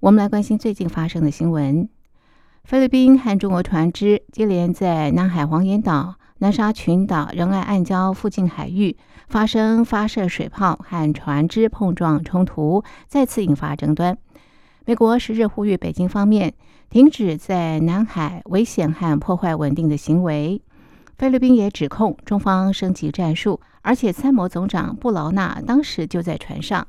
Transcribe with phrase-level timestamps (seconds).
[0.00, 1.88] 我们来关心最近发生的新闻。
[2.62, 14.16] 菲律宾和中国船只接连在南海黄岩岛、南沙群岛仁爱暗礁附近海域发生发射水炮和船只碰撞冲突，再次引发争端。
[14.86, 16.54] 美国十日呼吁北京方面
[16.88, 20.62] 停止在南海危险和破坏稳定的行为。
[21.16, 26.86] 菲律宾也指控中方升级战术，而且参谋总长布劳纳当时就在船上。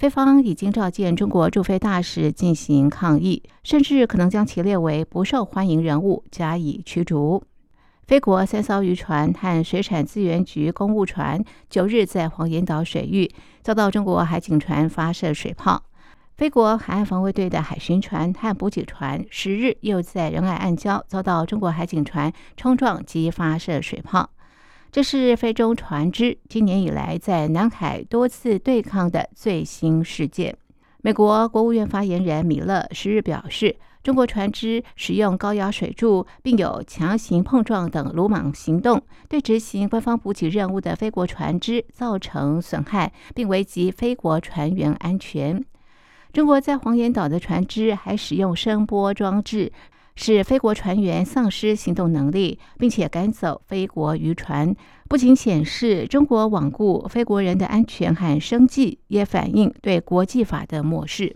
[0.00, 7.44] 菲方已经召见中国驻菲大使进行抗议，甚至可能将其列为不受欢迎人物加以驱逐。
[8.06, 15.82] 菲国三艘渔船和水产资源局公务船九日在黄岩岛水域遭到中国海警船发射水炮。
[16.38, 24.30] 菲国海岸防卫队的海巡船和补给船十日又在仁爱暗礁遭到中国海警船冲撞及发射水炮。
[24.92, 30.56] 这是非洲船只今年以来在南海多次对抗的最新事件。
[31.00, 45.64] 美国国务院发言人米勒十日表示，中国船只使用高压水柱，并有强行碰撞等鲁莽行动，对执行官方补给任务的菲国船只造成损害，并危及菲国船员安全。
[46.32, 49.72] 中国在黄岩岛的船只还使用声波装置。
[50.22, 54.76] 使菲国船员丧失行动能力，并且赶走菲国渔船，
[55.08, 61.34] 不仅显示中国罔顾菲国人的安全和生计，也反映对国际法的漠视。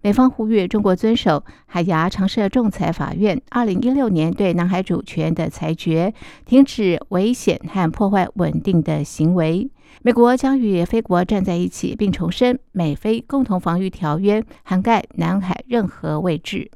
[0.00, 6.14] 美方呼吁中国遵守海牙常设仲裁法院二零一六年对南海主权的裁决，
[6.46, 9.70] 停止危险和破坏稳定的行为。
[10.00, 16.70] 美国将与菲国站在一起，并重申美菲共同防御条约涵盖南海任何位置。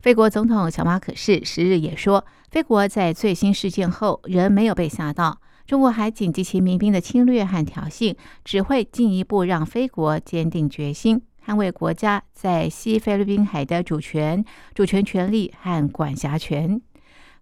[0.00, 5.42] 菲国总统小马可是十日也说，菲国在最新事件后仍没有被吓到。
[5.66, 14.42] 中国海警及其民兵的侵略和挑衅，只会进一步让菲国坚定决心捍卫国家在西菲律宾海的主权、
[14.74, 16.80] 主权权利和管辖权。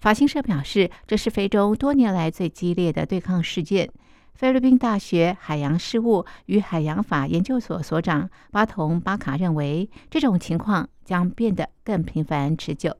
[0.00, 3.88] 法新社表示，这是非洲多年来最激烈的对抗事件。
[4.38, 12.96] 菲律宾大学海洋事务与海洋法研究所所长巴同巴卡认为，这种情况将变得更频繁持久。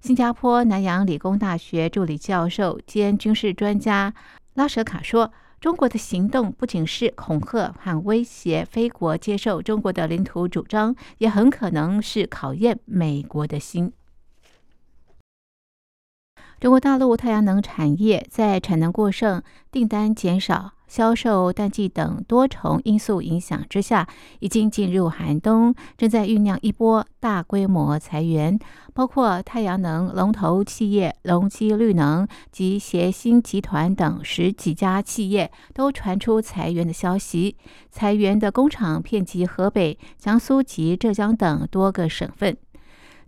[0.00, 4.14] 新加坡南洋理工大学助理教授兼军事专家
[4.54, 5.30] 拉舍卡说
[5.60, 13.92] ：“中国的行动不仅是恐吓和威胁非国接受中国的领土主张，也很可能是考验美国的心。”
[16.62, 19.42] 中国大陆太阳能产业在产能过剩、
[19.72, 24.06] 订单减少、销售淡季等多重因素影响之下，
[24.38, 28.56] 已经进入寒冬，正在酝酿一波大规模裁员。
[28.94, 37.56] 包括太阳能龙头企业隆基绿能及协鑫集团等十几家企业都传出裁员的消息。
[37.90, 42.56] 裁员的工厂遍及河北、江苏及浙江等多个省份。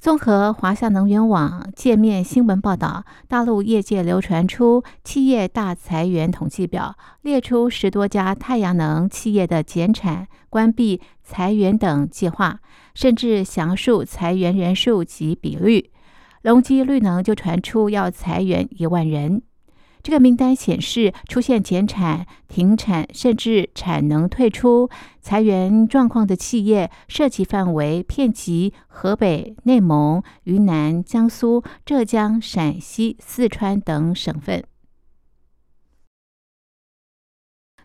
[0.05, 12.61] 综合华夏能源网界面新闻报道，大陆业界流传出企业大裁员统计表，列出十多家太阳能企业的减产、关闭、裁员等计划，
[12.93, 15.91] 甚至详述裁员人数及比率。
[16.43, 19.41] 隆基绿能就传出要裁员一万人。
[20.05, 24.91] 这个名单显示，出现减产、停产，甚至产能退出、
[25.23, 34.63] 裁员状况的企业，涉及范围遍及河北、内蒙、云南、江苏、浙江、陕西、四川等省份。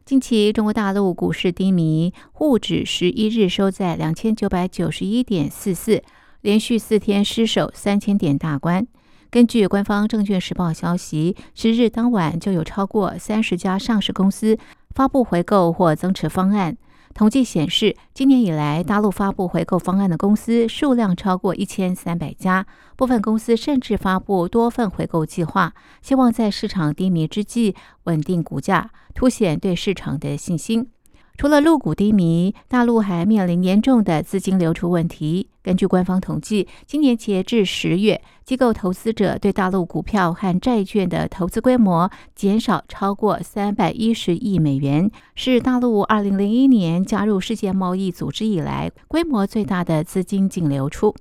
[0.03, 6.03] 近期，中国大陆股市低迷，沪指十一日收在两千九百九十一点四四，
[6.41, 8.85] 连续四天失守三千点大关。
[9.31, 14.57] 根据官方证券时报消息，十日当晚就有超过三十家上市公司
[14.95, 16.75] 发布回购或增持方案。
[17.13, 22.65] 统计显示，今年以来，大陆发布回购方案的公司数量超过一千三百家，
[22.95, 27.75] 部分公司甚至发布多份回购计划，希望在市场低迷之际
[28.05, 30.89] 稳定股价，凸显对市场的信心。
[31.39, 35.47] 除了入股低迷，大陆还面临严重的资金流出问题。
[35.63, 51.11] 根据官方统计，今年截至十月，机构投资者对大陆股票和债券的投资规模减少超过三百一十亿美元，是大陆二零零一年加入世界贸易组织以来规模最大的资金净流出。《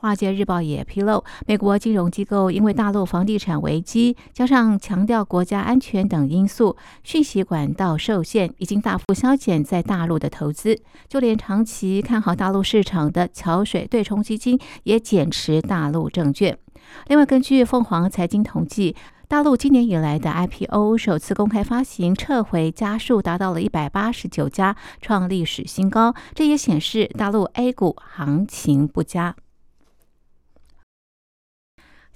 [0.00, 10.78] 华尔街日报》也披露，美国金融机构因为大陆房地产危机，加上强调国家安全等因素，讯息管道受限，已经大幅削减在大陆的投资。
[11.08, 16.56] 就连长期看好大陆市场的桥水对冲基金也减持大陆证券。
[17.08, 18.94] 另外，根据凤凰财经统计，
[19.26, 26.14] 大陆今年以来的 IPO 首次公开发行撤回家数达到了一百八十九家，创历史新高。
[26.36, 29.34] 这也显示大陆 A 股行情不佳。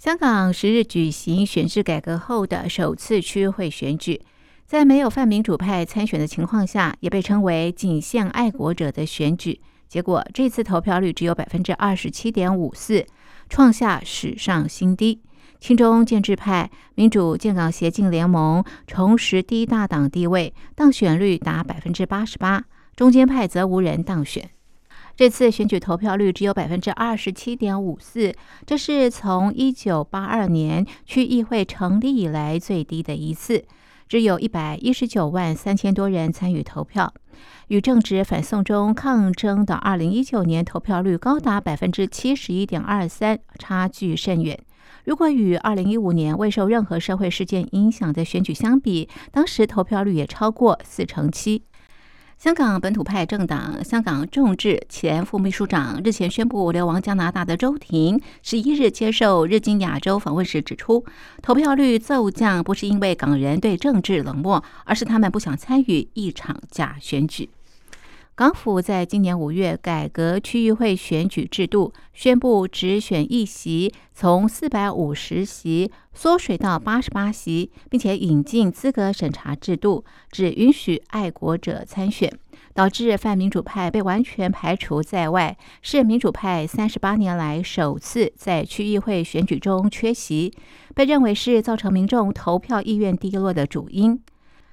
[0.02, 4.20] 香港十日举行选制改革后的首次区会选举，
[4.66, 9.60] 在没有泛民主派参选的情况下，也被称为仅限爱国者的选举。
[9.88, 13.06] 结果，这次投票率只有百分之二十七点五四，
[13.49, 15.20] 创下史上新低。
[15.60, 22.62] 其中建制派民主建港协进联盟重拾第一大党地位，当选率达百分之八十八；
[22.96, 24.50] 中间派则无人当选。
[25.23, 28.35] 这次选举投票率只有百分之二十七点五四，
[28.67, 33.65] 这是从一九八二年区议会成立以来最低的一次。
[34.09, 37.15] 只有一百一十九万三千多人参与投票，
[37.69, 44.59] 与正值反送中抗争的二零一九年投票率高达百分之七十一点二三，差距甚远。
[45.05, 51.63] 如果与二零一五年未受任何社会事件影响的选举相比，当时投票率也超过四成七。
[52.43, 61.05] 香港本土派政党香港众志前副秘书长日前宣布流亡加拿大的周婷，十一日接受日经亚洲访问时指出，
[61.41, 67.49] 投票率骤降不是因为港人对政治冷漠，而是他们不想参与一场假选举。
[68.34, 82.32] 港府在今年五月改革区域会选举制度，宣布只选一席，从四百五十席缩水到八十八席，并且引进资格审查制度，只允许爱国者参选，
[82.73, 90.50] 导致泛民主派被完全排除在外，是民主派三十八年来首次在区议会选举中缺席，
[90.94, 94.19] 被认为是造成民众投票意愿低落的主因。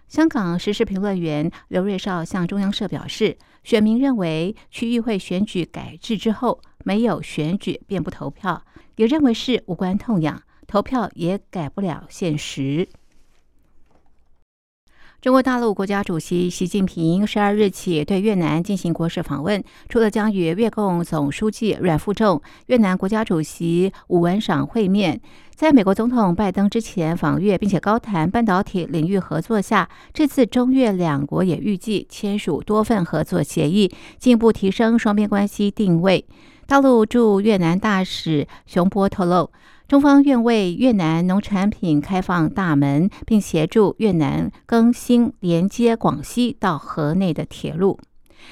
[0.10, 8.66] 香港时事评论员刘瑞绍向中央社表示，选民认为区议会选举改制之后没有选举便不投票，
[8.96, 12.90] 也认为是无关痛痒，投票也改不了现实。
[15.22, 25.20] 中国大陆国家主席习近平十二日起对越南进行国事访问，除了将与越共总书记阮富仲、越南国家主席武文赏会面，
[25.54, 36.26] 在美国总统拜登之前访越，并且高谈半导体领域合作下，这次中越两国也预计签署多份合作协议，进一步提升双边关系定位。
[36.66, 39.52] 大陆驻越南大使熊波透露。
[39.90, 48.00] 中方愿为越南农产品开放大门，并协助越南更新连接广西到河内的铁路。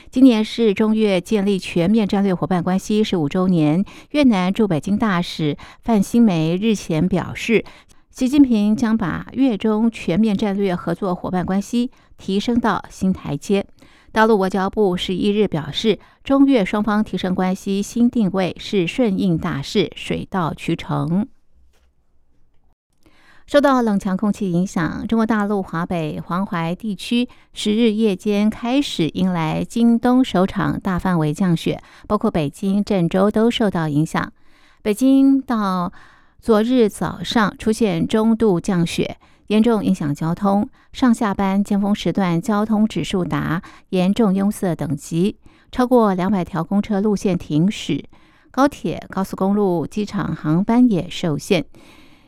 [0.09, 3.85] 今年是中越建立全面战略伙伴关系十五周年。
[4.09, 7.63] 越南驻北京大使范新梅日前表示，
[8.09, 13.67] 习近平将把越中全面战略合作伙伴关系提升到新台阶。
[14.11, 21.27] 大陆外交部十一日表示，中越双方提升关系新定位是顺应大势，水到渠成。
[23.45, 34.33] 受到冷强空气影响，中国大陆华北、黄淮地区十日夜间开始迎来今冬首场大范围降雪，包括北京、郑州都受到影响。
[34.81, 35.93] 北京到
[36.41, 39.17] 昨日早上出现中度降雪。
[39.47, 45.37] 严重影响交通，上下班尖峰时段交通指数达严重拥塞等级，
[45.71, 48.03] 超过两百条公车路线停驶，
[48.51, 51.65] 高铁、高速公路、机场航班也受限。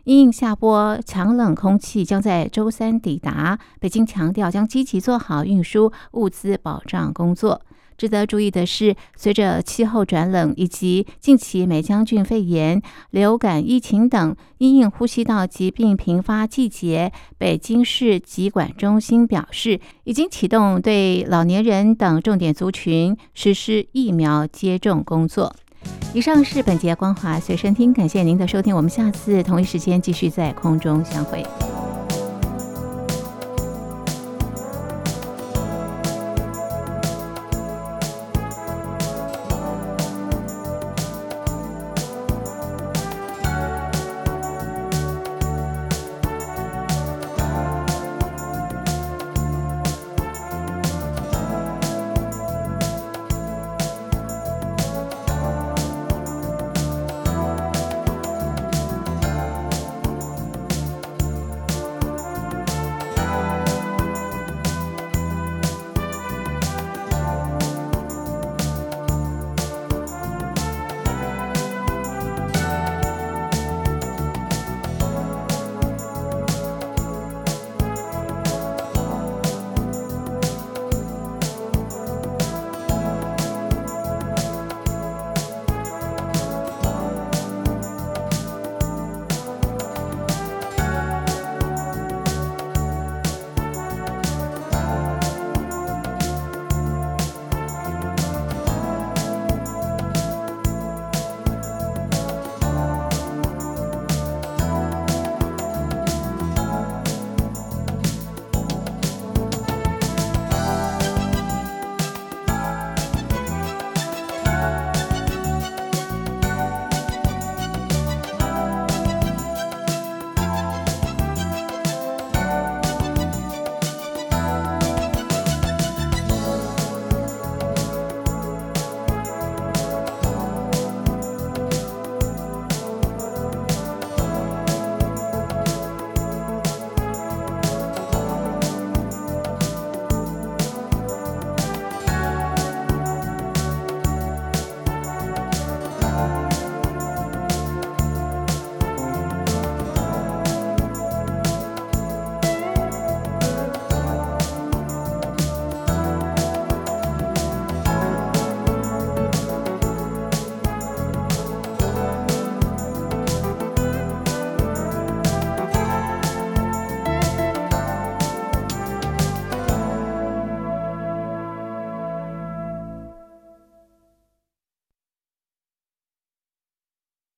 [0.05, 7.61] 因应下波强冷空气将在周三抵达，北京强调将积极做好运输物资保障工作。
[7.99, 25.53] 值得注意的是，随着气候转冷以及近期美将军肺炎、流感疫情等因应呼吸道疾病频发季节，北京市疾管中心表示，已经启动对老年人等重点族群实施疫苗接种工作。
[26.13, 31.45] 以上是本节光华随身听，感谢您的收听，我们下次同一时间继续在空中相会。